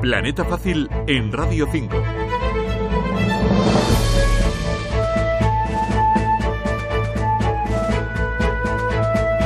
[0.00, 1.94] Planeta Fácil en Radio 5.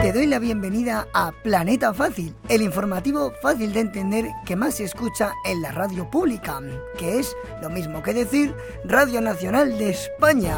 [0.01, 4.85] Te doy la bienvenida a Planeta Fácil, el informativo fácil de entender que más se
[4.85, 6.61] escucha en la radio pública,
[6.98, 10.55] que es lo mismo que decir Radio Nacional de España.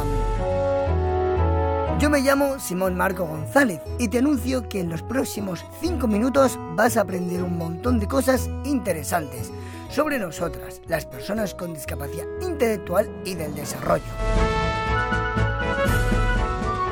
[1.98, 6.58] Yo me llamo Simón Marco González y te anuncio que en los próximos 5 minutos
[6.74, 9.50] vas a aprender un montón de cosas interesantes
[9.88, 14.04] sobre nosotras, las personas con discapacidad intelectual y del desarrollo.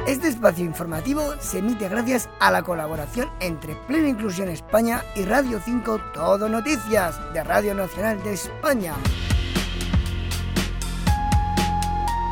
[0.06, 5.60] Este espacio informativo se emite gracias a la colaboración entre Plena Inclusión España y Radio
[5.62, 8.94] 5 Todo Noticias de Radio Nacional de España.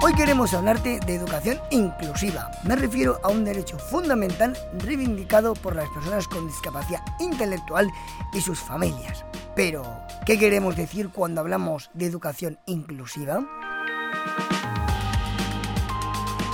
[0.05, 2.51] Hoy queremos hablarte de educación inclusiva.
[2.65, 7.89] Me refiero a un derecho fundamental reivindicado por las personas con discapacidad intelectual
[8.33, 9.25] y sus familias.
[9.55, 9.85] Pero,
[10.27, 13.47] ¿qué queremos decir cuando hablamos de educación inclusiva?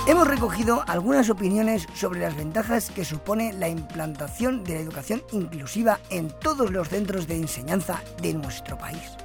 [0.05, 5.97] Hemos recogido algunas opiniones sobre las ventajas que supone la implantación de la educación inclusiva
[6.11, 9.17] en todos los centros de enseñanza de nuestro país.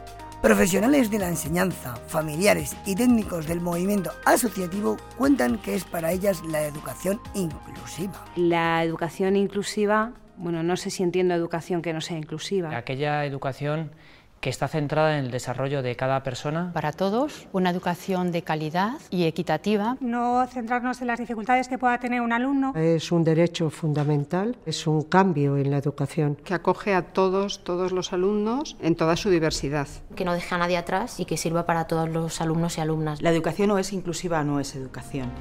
[0.44, 6.42] Profesionales de la enseñanza, familiares y técnicos del movimiento asociativo cuentan que es para ellas
[6.44, 8.22] la educación inclusiva.
[8.36, 12.76] La educación inclusiva, bueno, no sé si entiendo educación que no sea inclusiva.
[12.76, 13.92] Aquella educación
[14.44, 16.70] que está centrada en el desarrollo de cada persona.
[16.74, 19.96] Para todos, una educación de calidad y equitativa.
[20.00, 22.74] No centrarnos en las dificultades que pueda tener un alumno.
[22.76, 26.36] Es un derecho fundamental, es un cambio en la educación.
[26.44, 29.88] Que acoge a todos, todos los alumnos en toda su diversidad.
[30.14, 33.22] Que no deje a nadie atrás y que sirva para todos los alumnos y alumnas.
[33.22, 35.32] La educación no es inclusiva, no es educación.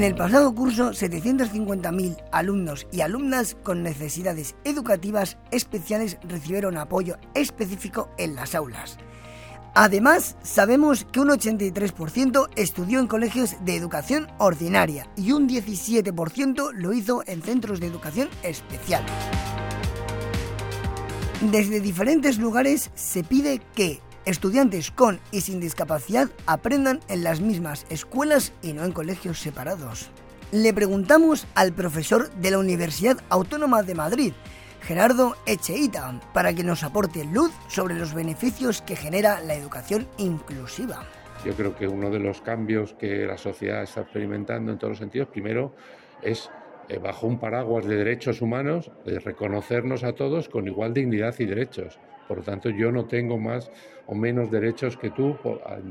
[0.00, 8.08] En el pasado curso, 750.000 alumnos y alumnas con necesidades educativas especiales recibieron apoyo específico
[8.16, 8.96] en las aulas.
[9.74, 16.94] Además, sabemos que un 83% estudió en colegios de educación ordinaria y un 17% lo
[16.94, 19.04] hizo en centros de educación especial.
[21.42, 27.86] Desde diferentes lugares se pide que estudiantes con y sin discapacidad aprendan en las mismas
[27.90, 30.10] escuelas y no en colegios separados.
[30.52, 34.32] Le preguntamos al profesor de la Universidad Autónoma de Madrid,
[34.82, 41.04] Gerardo Echeita, para que nos aporte luz sobre los beneficios que genera la educación inclusiva.
[41.44, 44.98] Yo creo que uno de los cambios que la sociedad está experimentando en todos los
[44.98, 45.74] sentidos, primero,
[46.22, 46.50] es
[46.98, 51.98] bajo un paraguas de derechos humanos, de reconocernos a todos con igual dignidad y derechos.
[52.26, 53.70] Por lo tanto, yo no tengo más
[54.06, 55.36] o menos derechos que tú,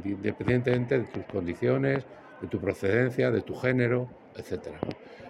[0.04, 2.06] independientemente de tus condiciones,
[2.42, 4.68] de tu procedencia, de tu género, etc.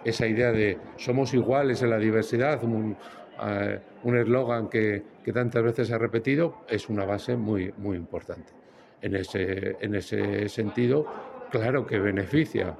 [0.04, 2.96] Esa idea de somos iguales en la diversidad, un
[3.42, 3.80] eh,
[4.20, 8.52] eslogan que, que, tantas veces se ha repetido, es una base muy, muy importante.
[9.02, 11.06] En ese, en ese sentido,
[11.50, 12.76] claro que beneficia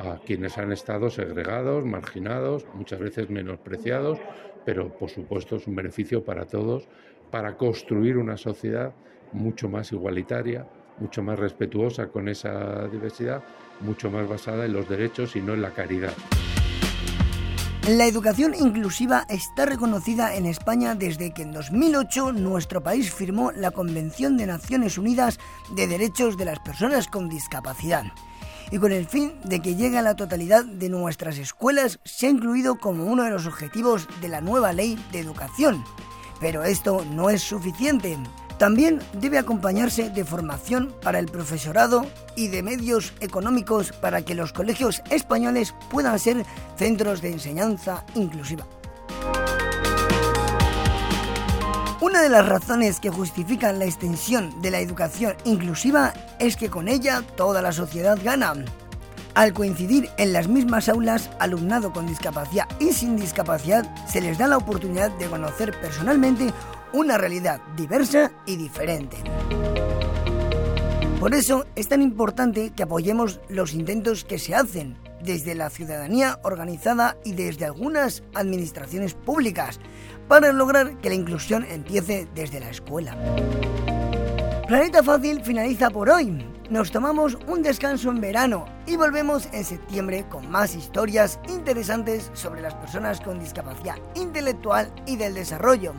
[0.00, 4.18] a quienes han estado segregados, marginados, muchas veces menospreciados,
[4.64, 6.88] pero por supuesto es un beneficio para todos
[7.30, 8.92] para construir una sociedad
[9.32, 10.66] mucho más igualitaria,
[10.98, 13.44] mucho más respetuosa con esa diversidad,
[13.80, 16.12] mucho más basada en los derechos y no en la caridad.
[17.88, 23.70] La educación inclusiva está reconocida en España desde que en 2008 nuestro país firmó la
[23.70, 25.38] Convención de Naciones Unidas
[25.74, 28.04] de Derechos de las Personas con Discapacidad.
[28.70, 32.30] Y con el fin de que llegue a la totalidad de nuestras escuelas, se ha
[32.30, 35.84] incluido como uno de los objetivos de la nueva ley de educación.
[36.40, 38.16] Pero esto no es suficiente.
[38.58, 44.52] También debe acompañarse de formación para el profesorado y de medios económicos para que los
[44.52, 46.44] colegios españoles puedan ser
[46.76, 48.66] centros de enseñanza inclusiva.
[52.20, 56.86] Una de las razones que justifican la extensión de la educación inclusiva es que con
[56.86, 58.52] ella toda la sociedad gana.
[59.32, 64.48] Al coincidir en las mismas aulas, alumnado con discapacidad y sin discapacidad se les da
[64.48, 66.52] la oportunidad de conocer personalmente
[66.92, 69.16] una realidad diversa y diferente.
[71.18, 76.38] Por eso es tan importante que apoyemos los intentos que se hacen desde la ciudadanía
[76.42, 79.80] organizada y desde algunas administraciones públicas
[80.28, 83.16] para lograr que la inclusión empiece desde la escuela.
[84.66, 86.46] Planeta Fácil finaliza por hoy.
[86.70, 92.60] Nos tomamos un descanso en verano y volvemos en septiembre con más historias interesantes sobre
[92.60, 95.92] las personas con discapacidad intelectual y del desarrollo.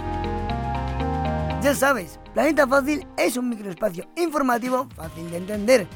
[1.61, 5.87] Ya sabes, Planeta Fácil es un microespacio informativo fácil de entender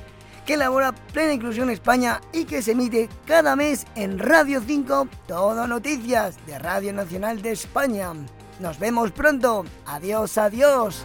[0.45, 5.67] que elabora Plena Inclusión España y que se emite cada mes en Radio 5 Todo
[5.67, 8.13] Noticias de Radio Nacional de España.
[8.59, 9.65] Nos vemos pronto.
[9.85, 11.03] Adiós, adiós.